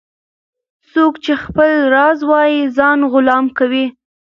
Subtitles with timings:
[0.91, 3.85] -څوک چي خپل راز وایې ځان غلام کوي.